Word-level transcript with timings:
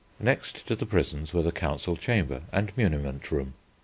Next 0.19 0.65
to 0.65 0.75
the 0.75 0.87
prisons 0.87 1.31
were 1.31 1.43
the 1.43 1.51
Council 1.51 1.95
Chamber 1.95 2.41
and 2.51 2.75
Muniment 2.75 3.29
Room. 3.29 3.53